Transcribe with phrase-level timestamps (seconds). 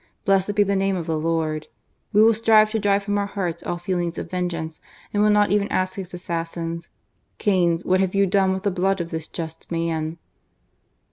[0.25, 1.67] Blessed be the name of the Lord!
[2.11, 4.81] We will strive to drive from our hearts all feelings of vengeance,
[5.13, 6.89] and will not even ask his assassins:
[7.37, 10.17] Cains, what have you done with the blood of this just man